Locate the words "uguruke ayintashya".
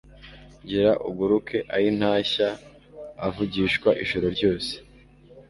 1.09-2.47